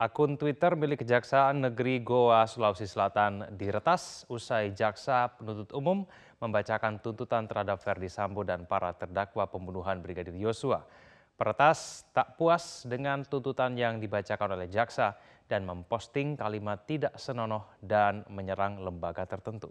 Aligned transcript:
Akun 0.00 0.40
Twitter 0.40 0.72
milik 0.80 1.04
Kejaksaan 1.04 1.60
Negeri 1.60 2.00
Goa, 2.00 2.48
Sulawesi 2.48 2.88
Selatan 2.88 3.44
diretas 3.60 4.24
usai 4.32 4.72
jaksa 4.72 5.28
penuntut 5.36 5.76
umum 5.76 6.08
membacakan 6.40 7.04
tuntutan 7.04 7.44
terhadap 7.44 7.76
Ferdi 7.84 8.08
Sambo 8.08 8.40
dan 8.40 8.64
para 8.64 8.96
terdakwa 8.96 9.44
pembunuhan 9.44 10.00
Brigadir 10.00 10.32
Yosua. 10.40 10.88
Peretas 11.36 12.08
tak 12.16 12.40
puas 12.40 12.88
dengan 12.88 13.28
tuntutan 13.28 13.76
yang 13.76 14.00
dibacakan 14.00 14.56
oleh 14.56 14.72
jaksa 14.72 15.20
dan 15.44 15.68
memposting 15.68 16.32
kalimat 16.32 16.80
tidak 16.88 17.12
senonoh 17.20 17.68
dan 17.84 18.24
menyerang 18.32 18.80
lembaga 18.80 19.28
tertentu. 19.28 19.68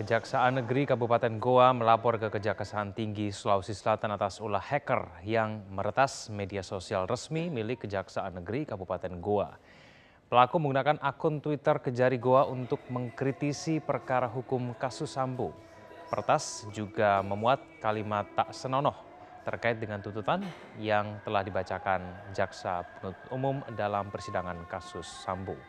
Kejaksaan 0.00 0.64
Negeri 0.64 0.88
Kabupaten 0.88 1.36
Goa 1.36 1.76
melapor 1.76 2.16
ke 2.16 2.32
Kejaksaan 2.32 2.96
Tinggi 2.96 3.28
Sulawesi 3.28 3.76
Selatan 3.76 4.16
atas 4.16 4.40
ulah 4.40 4.56
hacker 4.56 5.20
yang 5.28 5.60
meretas 5.68 6.32
media 6.32 6.64
sosial 6.64 7.04
resmi 7.04 7.52
milik 7.52 7.84
Kejaksaan 7.84 8.40
Negeri 8.40 8.64
Kabupaten 8.64 9.12
Goa. 9.20 9.60
Pelaku 10.32 10.56
menggunakan 10.56 10.96
akun 11.04 11.44
Twitter 11.44 11.84
Kejari 11.84 12.16
Goa 12.16 12.48
untuk 12.48 12.80
mengkritisi 12.88 13.84
perkara 13.84 14.24
hukum 14.24 14.72
kasus 14.80 15.12
Sambo. 15.12 15.52
Pertas 16.08 16.64
juga 16.72 17.20
memuat 17.20 17.60
kalimat 17.84 18.24
tak 18.32 18.56
senonoh 18.56 18.96
terkait 19.44 19.76
dengan 19.76 20.00
tuntutan 20.00 20.40
yang 20.80 21.20
telah 21.28 21.44
dibacakan 21.44 22.00
jaksa 22.32 22.88
penuntut 23.04 23.28
umum 23.36 23.60
dalam 23.76 24.08
persidangan 24.08 24.64
kasus 24.64 25.04
Sambo. 25.04 25.60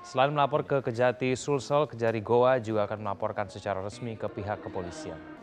Selain 0.00 0.32
melapor 0.32 0.64
ke 0.64 0.80
Kejati 0.80 1.36
Sulsel, 1.36 1.86
Kejari 1.86 2.24
Goa 2.24 2.58
juga 2.58 2.88
akan 2.88 3.04
melaporkan 3.04 3.46
secara 3.52 3.84
resmi 3.84 4.16
ke 4.16 4.26
pihak 4.26 4.64
kepolisian. 4.64 5.40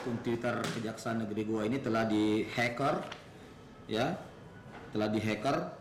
akun 0.00 0.16
Twitter 0.24 0.56
Kejaksaan 0.64 1.28
Negeri 1.28 1.42
Goa 1.44 1.68
ini 1.68 1.76
telah 1.76 2.08
dihacker 2.08 3.04
ya 3.84 4.16
telah 4.96 5.12
dihacker 5.12 5.76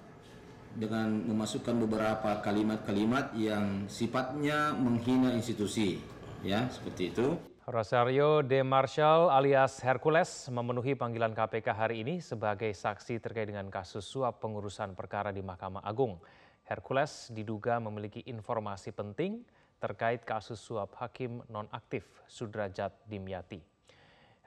dengan 0.75 1.23
memasukkan 1.25 1.73
beberapa 1.87 2.43
kalimat-kalimat 2.43 3.33
yang 3.33 3.87
sifatnya 3.87 4.75
menghina 4.75 5.31
institusi 5.33 6.03
ya 6.43 6.67
seperti 6.67 7.15
itu 7.15 7.39
Rosario 7.69 8.41
De 8.41 8.65
Marshall 8.65 9.29
alias 9.29 9.77
Hercules 9.85 10.49
memenuhi 10.49 10.97
panggilan 10.97 11.37
KPK 11.37 11.69
hari 11.69 12.01
ini 12.01 12.17
sebagai 12.17 12.73
saksi 12.73 13.21
terkait 13.21 13.45
dengan 13.45 13.69
kasus 13.69 14.09
suap 14.09 14.41
pengurusan 14.41 14.97
perkara 14.97 15.29
di 15.29 15.45
Mahkamah 15.45 15.85
Agung. 15.85 16.17
Hercules 16.65 17.29
diduga 17.29 17.77
memiliki 17.77 18.25
informasi 18.25 18.89
penting 18.89 19.45
terkait 19.77 20.25
kasus 20.25 20.57
suap 20.57 20.97
hakim 20.97 21.45
nonaktif 21.45 22.09
Sudrajat 22.25 22.89
Dimyati. 23.05 23.61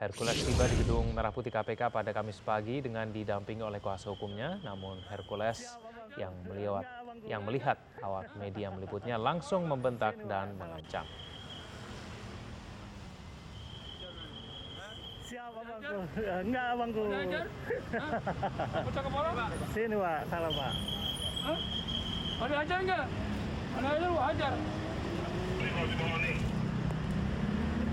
Hercules 0.02 0.42
tiba 0.42 0.66
di 0.66 0.82
gedung 0.82 1.14
Merah 1.14 1.30
Putih 1.30 1.54
KPK 1.54 1.94
pada 1.94 2.10
Kamis 2.10 2.42
pagi 2.42 2.82
dengan 2.82 3.06
didampingi 3.06 3.62
oleh 3.62 3.78
kuasa 3.78 4.10
hukumnya, 4.10 4.58
namun 4.66 4.98
Hercules 5.06 5.62
yang 6.18 6.34
melihat, 6.50 6.82
yang 7.22 7.46
melihat 7.46 7.78
awak 8.02 8.34
media 8.34 8.74
meliputnya 8.74 9.14
langsung 9.14 9.70
membentak 9.70 10.18
dan 10.26 10.58
mengancam. 10.58 11.06
Siapa 15.32 15.61
bangku? 15.72 15.98
Enggak 16.44 16.68
bangku. 16.76 17.02
Apa 17.08 18.90
cakap 18.92 19.12
orang? 19.16 19.34
Sini 19.72 19.96
pak, 19.96 20.18
salah 20.28 20.50
pak. 20.52 20.72
Hah? 21.42 21.58
Ada 22.42 22.54
ajar 22.66 22.78
enggak? 22.82 23.04
Ada 23.72 23.88
ajar, 23.96 24.08
Pak, 24.12 24.26
ajar. 24.36 24.52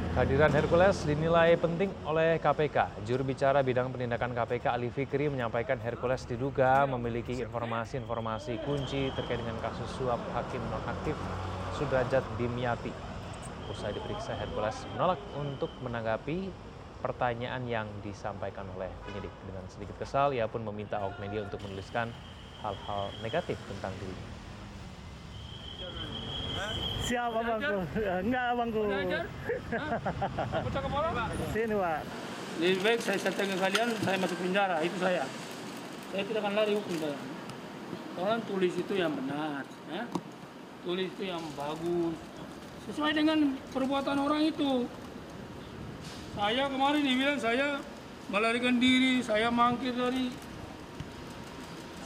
Kehadiran 0.10 0.52
Hercules 0.52 0.98
dinilai 1.08 1.56
penting 1.56 1.90
oleh 2.04 2.36
KPK. 2.44 3.08
Juru 3.08 3.24
bicara 3.24 3.64
bidang 3.64 3.88
penindakan 3.94 4.36
KPK 4.36 4.66
Ali 4.76 4.92
Fikri 4.92 5.32
menyampaikan 5.32 5.80
Hercules 5.80 6.28
diduga 6.28 6.84
memiliki 6.90 7.40
informasi-informasi 7.40 8.60
kunci 8.68 9.14
terkait 9.16 9.40
dengan 9.40 9.56
kasus 9.64 9.88
suap 9.96 10.20
hakim 10.36 10.60
nonaktif 10.68 11.16
Sudrajat 11.80 12.26
Dimyati. 12.36 12.92
Usai 13.72 13.96
diperiksa, 13.96 14.36
Hercules 14.36 14.76
menolak 14.98 15.22
untuk 15.40 15.72
menanggapi 15.80 16.52
pertanyaan 17.00 17.64
yang 17.66 17.88
disampaikan 18.04 18.68
oleh 18.76 18.92
penyidik. 19.08 19.32
Dengan 19.48 19.64
sedikit 19.72 19.96
kesal, 20.00 20.36
ia 20.36 20.46
pun 20.46 20.64
meminta 20.64 21.00
awak 21.00 21.18
media 21.20 21.44
untuk 21.44 21.64
menuliskan 21.64 22.12
hal-hal 22.60 23.10
negatif 23.24 23.56
tentang 23.72 23.96
dirinya. 24.04 24.28
Siapa 27.08 27.40
bangku? 27.40 27.78
Enggak 27.98 28.48
bangku. 28.54 28.82
Ada 28.86 28.98
ajar? 29.00 29.26
Hah? 29.80 29.90
Apa 30.60 30.70
cakap 30.70 30.92
orang? 30.92 31.14
Sini 31.56 31.76
pak. 31.80 32.00
Lebih 32.60 32.80
baik 32.84 33.00
saya 33.00 33.18
setengah 33.18 33.56
kalian, 33.56 33.88
saya 34.04 34.18
masuk 34.20 34.38
penjara. 34.44 34.78
Itu 34.84 34.98
saya. 35.00 35.24
Saya 36.12 36.24
tidak 36.28 36.42
akan 36.44 36.54
lari 36.60 36.74
hukum 36.76 36.96
saya. 37.00 37.18
Orang 38.20 38.40
tulis 38.44 38.74
itu 38.76 38.94
yang 39.00 39.16
benar. 39.16 39.64
Ya? 39.88 40.04
Tulis 40.84 41.08
itu 41.16 41.24
yang 41.24 41.40
bagus. 41.56 42.16
Sesuai 42.92 43.12
dengan 43.16 43.56
perbuatan 43.72 44.18
orang 44.20 44.42
itu. 44.44 44.84
Saya 46.38 46.70
kemarin 46.70 47.02
dibilang 47.02 47.40
saya 47.42 47.82
melarikan 48.30 48.78
diri, 48.78 49.24
saya 49.26 49.50
mangkir 49.50 49.96
dari... 49.96 50.30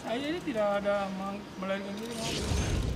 Saya 0.03 0.19
ini 0.19 0.39
tidak 0.43 0.83
ada 0.83 1.07
melarikan 1.59 1.95
diri. 1.95 2.92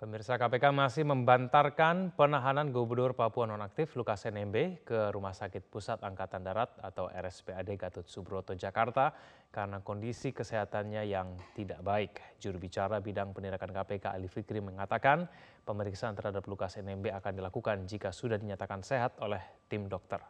Pemirsa 0.00 0.40
KPK 0.40 0.72
masih 0.72 1.04
membantarkan 1.04 2.16
penahanan 2.16 2.72
Gubernur 2.72 3.12
Papua 3.12 3.44
nonaktif 3.44 3.92
Lukas 4.00 4.24
NMB 4.24 4.80
ke 4.80 5.12
Rumah 5.12 5.36
Sakit 5.36 5.68
Pusat 5.68 6.08
Angkatan 6.08 6.40
Darat 6.40 6.72
atau 6.80 7.12
RSPAD 7.12 7.76
Gatot 7.76 8.08
Subroto 8.08 8.56
Jakarta 8.56 9.12
karena 9.52 9.84
kondisi 9.84 10.32
kesehatannya 10.32 11.04
yang 11.04 11.36
tidak 11.52 11.84
baik. 11.84 12.16
Juru 12.40 12.56
bicara 12.56 12.96
bidang 13.04 13.36
penindakan 13.36 13.76
KPK 13.76 14.16
Ali 14.16 14.32
Fikri 14.32 14.64
mengatakan 14.64 15.28
pemeriksaan 15.68 16.16
terhadap 16.16 16.48
Lukas 16.48 16.80
NMB 16.80 17.12
akan 17.20 17.36
dilakukan 17.36 17.84
jika 17.84 18.08
sudah 18.08 18.40
dinyatakan 18.40 18.80
sehat 18.80 19.20
oleh 19.20 19.68
tim 19.68 19.84
dokter. 19.84 20.24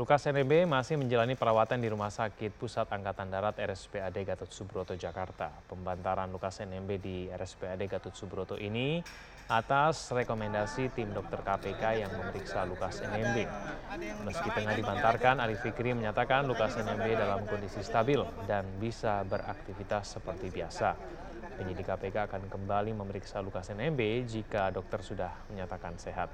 Lukas 0.00 0.24
NMB 0.24 0.64
masih 0.64 0.96
menjalani 0.96 1.36
perawatan 1.36 1.76
di 1.76 1.92
Rumah 1.92 2.08
Sakit 2.08 2.56
Pusat 2.56 2.88
Angkatan 2.88 3.28
Darat 3.28 3.60
RSPAD 3.60 4.16
Gatot 4.24 4.48
Subroto 4.48 4.96
Jakarta. 4.96 5.52
Pembantaran 5.68 6.32
Lukas 6.32 6.56
NMB 6.64 6.90
di 6.96 7.28
RSPAD 7.28 7.84
Gatot 7.84 8.16
Subroto 8.16 8.56
ini 8.56 9.04
atas 9.52 10.08
rekomendasi 10.08 10.96
tim 10.96 11.12
dokter 11.12 11.44
KPK 11.44 12.00
yang 12.00 12.16
memeriksa 12.16 12.64
Lukas 12.64 13.04
NMB. 13.04 13.44
Meski 14.24 14.48
tengah 14.56 14.72
dibantarkan, 14.72 15.36
Ali 15.36 15.60
Fikri 15.60 15.92
menyatakan 15.92 16.48
Lukas 16.48 16.80
NMB 16.80 17.04
dalam 17.20 17.44
kondisi 17.44 17.84
stabil 17.84 18.24
dan 18.48 18.64
bisa 18.80 19.20
beraktivitas 19.28 20.16
seperti 20.16 20.48
biasa. 20.48 20.96
Penyidik 21.60 21.84
KPK 21.84 22.24
akan 22.24 22.48
kembali 22.48 22.96
memeriksa 22.96 23.44
Lukas 23.44 23.68
NMB 23.68 24.00
jika 24.24 24.72
dokter 24.72 25.04
sudah 25.04 25.44
menyatakan 25.52 26.00
sehat. 26.00 26.32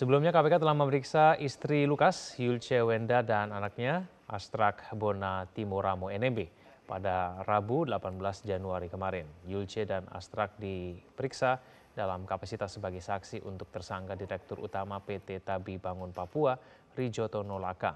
Sebelumnya 0.00 0.32
KPK 0.32 0.64
telah 0.64 0.72
memeriksa 0.72 1.36
istri 1.36 1.84
Lukas, 1.84 2.32
Yulce 2.40 2.80
Wenda 2.80 3.20
dan 3.20 3.52
anaknya 3.52 4.08
Astrak 4.32 4.88
Bona 4.96 5.44
Timoramo 5.52 6.08
NMB 6.08 6.48
pada 6.88 7.44
Rabu 7.44 7.84
18 7.84 8.16
Januari 8.48 8.88
kemarin. 8.88 9.28
Yulce 9.44 9.84
dan 9.84 10.08
Astrak 10.08 10.56
diperiksa 10.56 11.60
dalam 11.92 12.24
kapasitas 12.24 12.80
sebagai 12.80 13.04
saksi 13.04 13.44
untuk 13.44 13.68
tersangka 13.68 14.16
Direktur 14.16 14.64
Utama 14.64 15.04
PT 15.04 15.44
Tabi 15.44 15.76
Bangun 15.76 16.16
Papua, 16.16 16.56
Rijoto 16.96 17.44
Nolaka. 17.44 17.92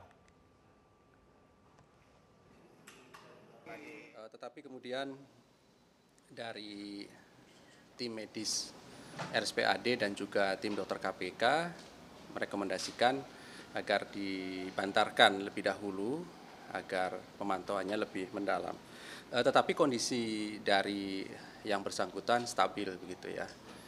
Eh, 3.64 4.28
tetapi 4.28 4.60
kemudian 4.60 5.08
dari 6.28 7.08
tim 7.96 8.12
medis 8.12 8.76
RSPAD 9.32 10.04
dan 10.04 10.12
juga 10.12 10.52
tim 10.60 10.76
dokter 10.76 11.00
KPK 11.00 11.44
merekomendasikan 12.34 13.22
agar 13.74 14.10
dibantarkan 14.10 15.46
lebih 15.46 15.66
dahulu 15.66 16.22
agar 16.74 17.18
pemantauannya 17.38 17.96
lebih 17.98 18.34
mendalam. 18.34 18.74
Eh, 19.30 19.42
Tetapi 19.42 19.72
kondisi 19.74 20.56
dari 20.58 21.22
yang 21.64 21.80
bersangkutan 21.80 22.44
stabil 22.44 22.90
begitu 22.98 23.30
ya, 23.30 23.46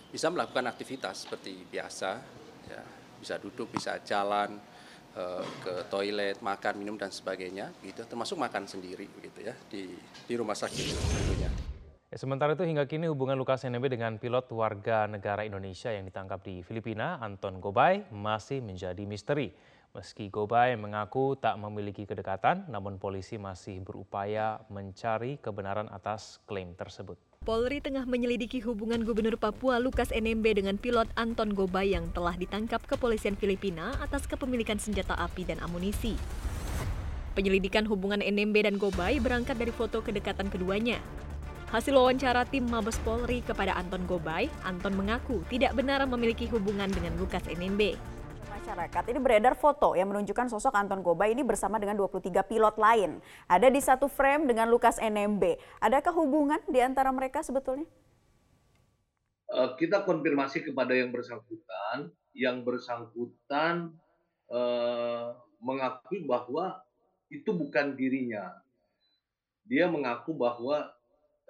bisa 0.09 0.31
melakukan 0.31 0.71
aktivitas 0.71 1.27
seperti 1.27 1.67
biasa, 1.67 2.11
ya, 2.71 2.83
bisa 3.19 3.37
duduk, 3.43 3.75
bisa 3.75 3.99
jalan 4.07 4.59
eh, 5.19 5.47
ke 5.63 5.75
toilet, 5.91 6.39
makan, 6.43 6.79
minum 6.79 6.95
dan 6.95 7.11
sebagainya, 7.11 7.75
gitu, 7.83 8.07
termasuk 8.07 8.39
makan 8.39 8.71
sendiri 8.71 9.07
begitu 9.11 9.51
ya 9.51 9.55
di 9.71 9.91
di 9.99 10.35
rumah 10.39 10.55
sakit 10.55 10.95
tentunya. 10.95 11.66
Ya, 12.17 12.25
sementara 12.25 12.57
itu 12.57 12.65
hingga 12.65 12.89
kini 12.89 13.13
hubungan 13.13 13.37
Lukas 13.37 13.61
NMB 13.69 13.93
dengan 13.93 14.17
pilot 14.17 14.49
warga 14.57 15.05
negara 15.05 15.45
Indonesia 15.45 15.93
yang 15.93 16.09
ditangkap 16.09 16.41
di 16.41 16.65
Filipina, 16.65 17.21
Anton 17.21 17.61
Gobay, 17.61 18.09
masih 18.09 18.65
menjadi 18.65 19.05
misteri. 19.05 19.53
Meski 19.93 20.33
Gobay 20.33 20.81
mengaku 20.81 21.37
tak 21.37 21.61
memiliki 21.61 22.09
kedekatan, 22.09 22.73
namun 22.73 22.97
polisi 22.97 23.37
masih 23.37 23.85
berupaya 23.85 24.65
mencari 24.73 25.37
kebenaran 25.45 25.93
atas 25.93 26.41
klaim 26.49 26.73
tersebut. 26.73 27.21
Polri 27.45 27.85
tengah 27.85 28.09
menyelidiki 28.09 28.65
hubungan 28.65 29.05
Gubernur 29.05 29.37
Papua 29.37 29.77
Lukas 29.77 30.09
NMB 30.09 30.57
dengan 30.57 30.81
pilot 30.81 31.13
Anton 31.21 31.53
Gobay 31.53 31.93
yang 31.93 32.09
telah 32.17 32.33
ditangkap 32.33 32.81
kepolisian 32.89 33.37
Filipina 33.37 33.93
atas 34.01 34.25
kepemilikan 34.25 34.81
senjata 34.81 35.13
api 35.21 35.53
dan 35.53 35.61
amunisi. 35.61 36.17
Penyelidikan 37.37 37.85
hubungan 37.85 38.25
NMB 38.25 38.57
dan 38.65 38.81
Gobay 38.81 39.21
berangkat 39.21 39.61
dari 39.61 39.69
foto 39.69 40.01
kedekatan 40.01 40.49
keduanya. 40.49 40.97
Hasil 41.67 41.99
wawancara 41.99 42.47
tim 42.47 42.63
Mabes 42.71 42.95
Polri 43.03 43.43
kepada 43.43 43.75
Anton 43.75 44.07
Gobay, 44.07 44.47
Anton 44.63 44.95
mengaku 44.95 45.43
tidak 45.51 45.75
benar 45.75 45.99
memiliki 46.07 46.47
hubungan 46.47 46.87
dengan 46.87 47.19
Lukas 47.19 47.43
NMB 47.51 47.99
masyarakat. 48.67 49.03
Ini 49.15 49.19
beredar 49.23 49.55
foto 49.55 49.95
yang 49.95 50.11
menunjukkan 50.11 50.51
sosok 50.51 50.75
Anton 50.75 51.03
Gobay 51.03 51.35
ini 51.35 51.47
bersama 51.47 51.79
dengan 51.79 51.95
23 51.95 52.43
pilot 52.47 52.75
lain. 52.79 53.23
Ada 53.47 53.71
di 53.71 53.79
satu 53.79 54.11
frame 54.11 54.51
dengan 54.51 54.67
Lukas 54.67 54.99
NMB. 54.99 55.59
Adakah 55.79 56.13
hubungan 56.19 56.59
di 56.67 56.83
antara 56.83 57.15
mereka 57.15 57.47
sebetulnya? 57.47 57.87
Uh, 59.47 59.79
kita 59.79 60.03
konfirmasi 60.03 60.67
kepada 60.67 60.99
yang 60.99 61.15
bersangkutan. 61.15 62.11
Yang 62.35 62.57
bersangkutan 62.67 63.95
uh, 64.51 65.31
mengakui 65.63 66.27
bahwa 66.27 66.83
itu 67.31 67.55
bukan 67.55 67.95
dirinya. 67.95 68.51
Dia 69.63 69.87
mengaku 69.87 70.35
bahwa 70.35 70.96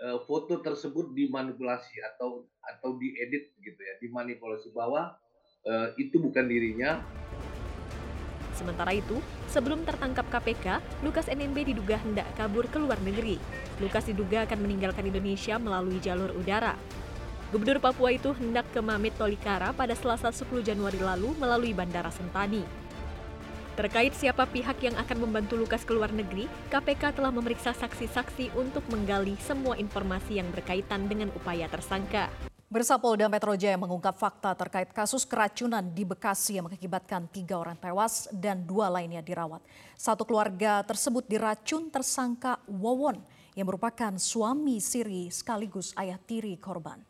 uh, 0.02 0.18
foto 0.24 0.60
tersebut 0.60 1.12
dimanipulasi 1.16 2.00
atau 2.14 2.44
atau 2.60 2.96
diedit 3.00 3.54
gitu 3.60 3.80
ya, 3.80 3.94
dimanipulasi 4.02 4.72
bahwa 4.72 5.16
uh, 5.64 5.88
itu 5.96 6.16
bukan 6.20 6.44
dirinya. 6.46 7.00
Sementara 8.56 8.96
itu, 8.96 9.20
sebelum 9.52 9.84
tertangkap 9.84 10.24
KPK, 10.32 10.80
Lukas 11.04 11.28
NMB 11.28 11.76
diduga 11.76 12.00
hendak 12.00 12.24
kabur 12.40 12.64
ke 12.64 12.80
luar 12.80 12.96
negeri. 13.04 13.36
Lukas 13.84 14.08
diduga 14.08 14.48
akan 14.48 14.64
meninggalkan 14.64 15.04
Indonesia 15.04 15.60
melalui 15.60 16.00
jalur 16.00 16.32
udara. 16.32 16.72
Gubernur 17.52 17.78
Papua 17.78 18.16
itu 18.16 18.32
hendak 18.32 18.64
ke 18.72 18.80
Mamit 18.80 19.14
Tolikara 19.20 19.76
pada 19.76 19.92
Selasa 19.92 20.32
10 20.32 20.66
Januari 20.66 20.98
lalu 20.98 21.36
melalui 21.36 21.76
Bandara 21.76 22.08
Sentani. 22.08 22.85
Terkait 23.76 24.16
siapa 24.16 24.48
pihak 24.48 24.80
yang 24.80 24.96
akan 24.96 25.28
membantu 25.28 25.52
Lukas 25.60 25.84
ke 25.84 25.92
luar 25.92 26.08
negeri, 26.08 26.48
KPK 26.72 27.12
telah 27.20 27.28
memeriksa 27.28 27.76
saksi-saksi 27.76 28.56
untuk 28.56 28.80
menggali 28.88 29.36
semua 29.44 29.76
informasi 29.76 30.40
yang 30.40 30.48
berkaitan 30.48 31.04
dengan 31.04 31.28
upaya 31.36 31.68
tersangka. 31.68 32.32
Bersapolda 32.72 33.28
Metro 33.28 33.52
Jaya 33.52 33.76
mengungkap 33.76 34.16
fakta 34.16 34.56
terkait 34.56 34.88
kasus 34.96 35.28
keracunan 35.28 35.84
di 35.92 36.08
Bekasi 36.08 36.56
yang 36.56 36.72
mengakibatkan 36.72 37.28
tiga 37.28 37.60
orang 37.60 37.76
tewas 37.76 38.32
dan 38.32 38.64
dua 38.64 38.88
lainnya 38.88 39.20
dirawat. 39.20 39.60
Satu 39.92 40.24
keluarga 40.24 40.80
tersebut 40.80 41.28
diracun 41.28 41.92
tersangka 41.92 42.56
Wawon 42.64 43.20
yang 43.52 43.68
merupakan 43.68 44.16
suami 44.16 44.80
siri 44.80 45.28
sekaligus 45.28 45.92
ayah 46.00 46.16
tiri 46.16 46.56
korban. 46.56 47.04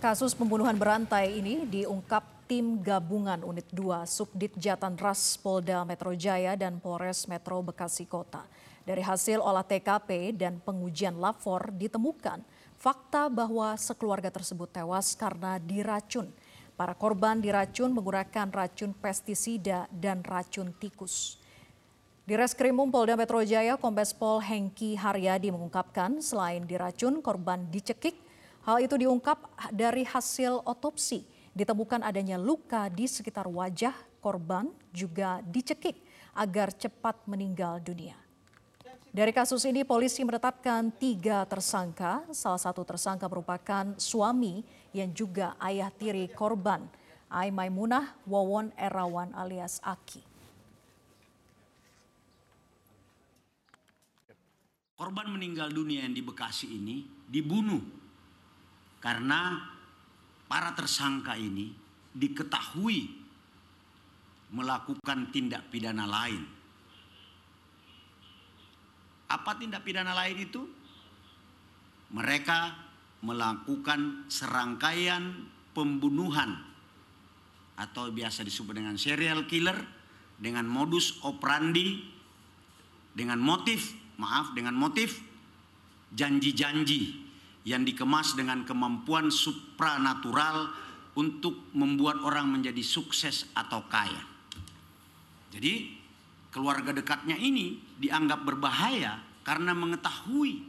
Kasus 0.00 0.32
pembunuhan 0.32 0.80
berantai 0.80 1.44
ini 1.44 1.68
diungkap 1.68 2.48
tim 2.48 2.80
gabungan 2.80 3.44
unit 3.44 3.68
2 3.68 4.08
Subdit 4.08 4.56
Jatan 4.56 4.96
Ras 4.96 5.36
Polda 5.36 5.84
Metro 5.84 6.16
Jaya 6.16 6.56
dan 6.56 6.80
Polres 6.80 7.28
Metro 7.28 7.60
Bekasi 7.60 8.08
Kota. 8.08 8.48
Dari 8.80 9.04
hasil 9.04 9.44
olah 9.44 9.60
TKP 9.60 10.32
dan 10.32 10.56
pengujian 10.56 11.20
lapor 11.20 11.68
ditemukan 11.76 12.40
fakta 12.80 13.28
bahwa 13.28 13.76
sekeluarga 13.76 14.32
tersebut 14.32 14.72
tewas 14.72 15.12
karena 15.12 15.60
diracun. 15.60 16.32
Para 16.80 16.96
korban 16.96 17.36
diracun 17.36 17.92
menggunakan 17.92 18.48
racun 18.48 18.96
pestisida 18.96 19.84
dan 19.92 20.24
racun 20.24 20.72
tikus. 20.80 21.36
Di 22.24 22.40
Reskrimum 22.40 22.88
Polda 22.88 23.20
Metro 23.20 23.44
Jaya, 23.44 23.76
Kombes 23.76 24.16
Pol 24.16 24.40
Hengki 24.40 24.96
Haryadi 24.96 25.52
mengungkapkan 25.52 26.24
selain 26.24 26.64
diracun, 26.64 27.20
korban 27.20 27.68
dicekik. 27.68 28.29
Hal 28.70 28.86
itu 28.86 28.94
diungkap 29.02 29.50
dari 29.74 30.06
hasil 30.06 30.62
otopsi. 30.62 31.26
Ditemukan 31.50 32.06
adanya 32.06 32.38
luka 32.38 32.86
di 32.86 33.10
sekitar 33.10 33.50
wajah 33.50 33.90
korban 34.22 34.70
juga 34.94 35.42
dicekik 35.42 35.98
agar 36.38 36.70
cepat 36.70 37.18
meninggal 37.26 37.82
dunia. 37.82 38.14
Dari 39.10 39.34
kasus 39.34 39.66
ini 39.66 39.82
polisi 39.82 40.22
menetapkan 40.22 40.86
tiga 40.94 41.42
tersangka. 41.50 42.22
Salah 42.30 42.62
satu 42.62 42.86
tersangka 42.86 43.26
merupakan 43.26 43.98
suami 43.98 44.62
yang 44.94 45.10
juga 45.10 45.58
ayah 45.58 45.90
tiri 45.90 46.30
korban. 46.30 46.86
Ai 47.26 47.50
Maimunah 47.50 48.22
Wawon 48.22 48.70
Erawan 48.78 49.34
alias 49.34 49.82
Aki. 49.82 50.22
Korban 54.94 55.26
meninggal 55.26 55.74
dunia 55.74 56.06
yang 56.06 56.14
di 56.14 56.22
Bekasi 56.22 56.70
ini 56.70 57.02
dibunuh 57.26 57.99
karena 59.00 59.64
para 60.46 60.76
tersangka 60.76 61.34
ini 61.34 61.72
diketahui 62.14 63.18
melakukan 64.54 65.32
tindak 65.34 65.66
pidana 65.72 66.04
lain 66.06 66.60
apa 69.30 69.54
tindak 69.54 69.86
pidana 69.86 70.10
lain 70.10 70.42
itu? 70.42 70.66
Mereka 72.10 72.74
melakukan 73.22 74.26
serangkaian 74.26 75.46
pembunuhan 75.70 76.58
atau 77.78 78.10
biasa 78.10 78.42
disebut 78.42 78.74
dengan 78.74 78.98
serial 78.98 79.46
killer 79.46 79.78
dengan 80.34 80.66
modus 80.66 81.22
operandi 81.22 82.02
dengan 83.14 83.38
motif, 83.38 83.94
maaf, 84.18 84.50
dengan 84.50 84.74
motif 84.74 85.22
janji-janji 86.10 87.29
yang 87.64 87.84
dikemas 87.84 88.32
dengan 88.36 88.64
kemampuan 88.64 89.28
supranatural 89.28 90.72
untuk 91.18 91.72
membuat 91.76 92.22
orang 92.24 92.48
menjadi 92.48 92.80
sukses 92.80 93.50
atau 93.52 93.84
kaya. 93.90 94.24
Jadi 95.50 95.98
keluarga 96.54 96.94
dekatnya 96.94 97.36
ini 97.36 97.82
dianggap 97.98 98.46
berbahaya 98.46 99.18
karena 99.42 99.74
mengetahui 99.74 100.62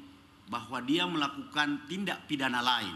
bahwa 0.52 0.84
dia 0.84 1.08
melakukan 1.08 1.88
tindak 1.88 2.28
pidana 2.28 2.60
lain 2.60 2.96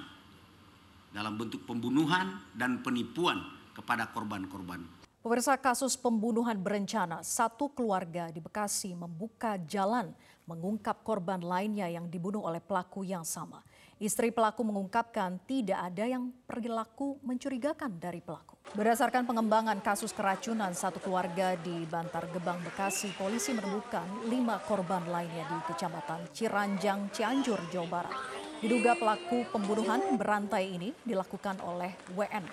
dalam 1.15 1.39
bentuk 1.39 1.63
pembunuhan 1.63 2.43
dan 2.51 2.83
penipuan 2.83 3.39
kepada 3.71 4.11
korban-korban. 4.11 4.83
Pemirsa 5.25 5.57
kasus 5.57 5.97
pembunuhan 5.97 6.59
berencana, 6.59 7.25
satu 7.25 7.71
keluarga 7.73 8.29
di 8.29 8.37
Bekasi 8.43 8.93
membuka 8.93 9.57
jalan 9.57 10.13
mengungkap 10.45 11.01
korban 11.01 11.41
lainnya 11.41 11.89
yang 11.89 12.05
dibunuh 12.05 12.45
oleh 12.45 12.61
pelaku 12.61 13.01
yang 13.01 13.25
sama. 13.25 13.65
Istri 13.95 14.35
pelaku 14.35 14.67
mengungkapkan 14.67 15.39
tidak 15.47 15.79
ada 15.79 16.03
yang 16.03 16.27
perilaku 16.43 17.15
mencurigakan 17.23 17.95
dari 17.95 18.19
pelaku. 18.19 18.59
Berdasarkan 18.75 19.23
pengembangan 19.23 19.79
kasus 19.79 20.11
keracunan 20.11 20.75
satu 20.75 20.99
keluarga 20.99 21.55
di 21.55 21.87
Bantar 21.87 22.27
Gebang, 22.27 22.59
Bekasi, 22.59 23.15
polisi 23.15 23.55
menemukan 23.55 24.27
lima 24.27 24.59
korban 24.67 24.99
lainnya 25.07 25.47
di 25.47 25.57
Kecamatan 25.71 26.27
Ciranjang, 26.35 27.07
Cianjur, 27.15 27.55
Jawa 27.71 27.87
Barat. 27.87 28.15
Diduga 28.59 28.99
pelaku 28.99 29.47
pembunuhan 29.55 30.19
berantai 30.19 30.75
ini 30.75 30.91
dilakukan 31.07 31.63
oleh 31.63 31.95
WN. 32.19 32.43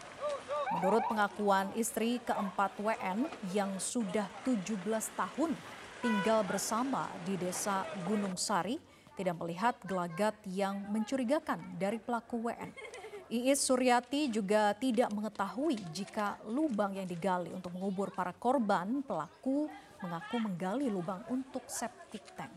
Menurut 0.79 1.03
pengakuan 1.11 1.75
istri 1.75 2.23
keempat 2.23 2.79
WN 2.79 3.27
yang 3.51 3.83
sudah 3.83 4.31
17 4.47 4.79
tahun 5.19 5.59
tinggal 5.99 6.47
bersama 6.47 7.11
di 7.27 7.35
desa 7.35 7.83
Gunung 8.07 8.39
Sari, 8.39 8.92
tidak 9.23 9.39
melihat 9.39 9.75
gelagat 9.87 10.35
yang 10.51 10.83
mencurigakan 10.91 11.63
dari 11.79 12.03
pelaku 12.03 12.51
WN. 12.51 12.75
Iis 13.33 13.63
Suryati 13.65 14.29
juga 14.29 14.75
tidak 14.77 15.09
mengetahui 15.15 15.79
jika 15.95 16.37
lubang 16.51 16.93
yang 16.99 17.07
digali 17.07 17.55
untuk 17.55 17.73
mengubur 17.73 18.11
para 18.13 18.35
korban 18.35 19.01
pelaku 19.01 19.71
mengaku 20.03 20.37
menggali 20.43 20.91
lubang 20.91 21.23
untuk 21.31 21.63
septic 21.71 22.27
tank. 22.35 22.51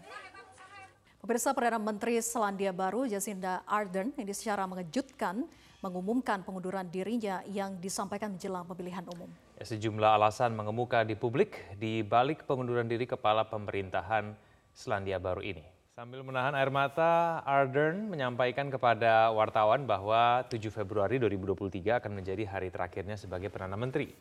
Pemirsa 1.21 1.53
Perdana 1.53 1.77
Menteri 1.77 2.17
Selandia 2.19 2.73
Baru 2.73 3.05
Jacinda 3.05 3.61
Ardern 3.69 4.09
ini 4.17 4.33
secara 4.33 4.65
mengejutkan 4.65 5.45
mengumumkan 5.85 6.41
pengunduran 6.41 6.89
dirinya 6.89 7.45
yang 7.45 7.77
disampaikan 7.77 8.33
menjelang 8.33 8.65
pemilihan 8.65 9.05
umum. 9.13 9.29
Ya, 9.61 9.69
sejumlah 9.69 10.17
alasan 10.17 10.57
mengemuka 10.57 11.05
di 11.05 11.13
publik 11.13 11.61
di 11.77 12.01
balik 12.01 12.49
pengunduran 12.49 12.89
diri 12.89 13.05
kepala 13.05 13.45
pemerintahan 13.45 14.33
Selandia 14.73 15.21
Baru 15.21 15.45
ini. 15.45 15.74
Sambil 15.95 16.27
menahan 16.27 16.51
air 16.59 16.67
mata, 16.75 17.39
Ardern 17.47 18.11
menyampaikan 18.11 18.67
kepada 18.67 19.31
wartawan 19.31 19.87
bahwa 19.87 20.43
7 20.51 20.67
Februari 20.67 21.23
2023 21.23 22.03
akan 22.03 22.19
menjadi 22.19 22.43
hari 22.51 22.67
terakhirnya 22.67 23.15
sebagai 23.15 23.47
Perdana 23.47 23.79
Menteri. 23.79 24.11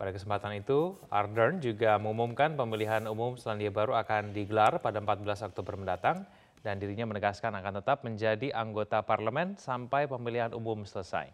Pada 0.00 0.08
kesempatan 0.08 0.56
itu, 0.56 0.96
Ardern 1.12 1.60
juga 1.60 2.00
mengumumkan 2.00 2.56
pemilihan 2.56 3.04
umum 3.12 3.36
Selandia 3.36 3.68
Baru 3.68 3.92
akan 3.92 4.32
digelar 4.32 4.80
pada 4.80 5.04
14 5.04 5.52
Oktober 5.52 5.76
mendatang 5.76 6.24
dan 6.64 6.80
dirinya 6.80 7.12
menegaskan 7.12 7.52
akan 7.60 7.84
tetap 7.84 8.00
menjadi 8.00 8.48
anggota 8.56 9.04
parlemen 9.04 9.60
sampai 9.60 10.08
pemilihan 10.08 10.56
umum 10.56 10.88
selesai. 10.88 11.28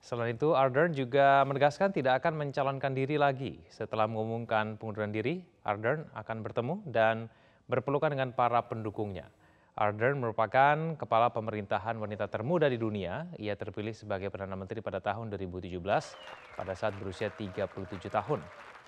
Selain 0.00 0.32
itu, 0.32 0.56
Ardern 0.56 0.96
juga 0.96 1.44
menegaskan 1.44 1.92
tidak 1.92 2.24
akan 2.24 2.48
mencalonkan 2.48 2.96
diri 2.96 3.20
lagi. 3.20 3.60
Setelah 3.68 4.08
mengumumkan 4.08 4.80
pengunduran 4.80 5.12
diri, 5.12 5.44
Ardern 5.68 6.08
akan 6.16 6.36
bertemu 6.40 6.80
dan 6.88 7.28
berpelukan 7.68 8.12
dengan 8.12 8.32
para 8.32 8.60
pendukungnya. 8.64 9.28
Ardern 9.74 10.22
merupakan 10.22 10.94
kepala 10.94 11.34
pemerintahan 11.34 11.98
wanita 11.98 12.30
termuda 12.30 12.70
di 12.70 12.78
dunia. 12.78 13.26
Ia 13.42 13.58
terpilih 13.58 13.90
sebagai 13.90 14.30
Perdana 14.30 14.54
Menteri 14.54 14.78
pada 14.78 15.02
tahun 15.02 15.34
2017 15.34 15.82
pada 16.54 16.72
saat 16.78 16.94
berusia 16.94 17.34
37 17.34 17.66
tahun. 18.06 18.38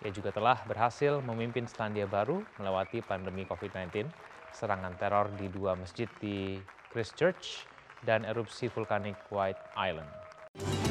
Ia 0.07 0.11
juga 0.15 0.31
telah 0.31 0.63
berhasil 0.63 1.19
memimpin 1.27 1.67
Selandia 1.67 2.07
Baru 2.07 2.47
melewati 2.63 3.03
pandemi 3.03 3.43
COVID-19, 3.51 4.07
serangan 4.55 4.95
teror 4.95 5.27
di 5.35 5.51
dua 5.51 5.75
masjid 5.75 6.07
di 6.23 6.63
Christchurch, 6.95 7.67
dan 8.07 8.23
erupsi 8.23 8.71
vulkanik 8.71 9.19
White 9.35 9.59
Island. 9.75 10.86